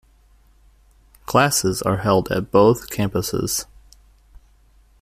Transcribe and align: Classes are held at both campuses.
Classes 1.27 1.83
are 1.83 1.97
held 1.97 2.31
at 2.31 2.49
both 2.49 2.89
campuses. 2.89 3.67